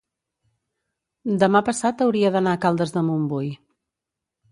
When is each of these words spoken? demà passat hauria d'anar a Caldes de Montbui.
demà 1.43 1.61
passat 1.67 2.01
hauria 2.05 2.31
d'anar 2.37 2.53
a 2.57 2.61
Caldes 2.65 2.95
de 2.97 3.05
Montbui. 3.11 3.53